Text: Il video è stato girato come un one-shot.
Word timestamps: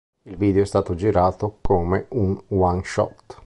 Il 0.23 0.35
video 0.35 0.63
è 0.63 0.65
stato 0.65 0.95
girato 0.95 1.59
come 1.61 2.07
un 2.13 2.35
one-shot. 2.47 3.39